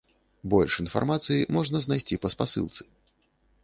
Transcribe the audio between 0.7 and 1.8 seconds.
інфармацыі можна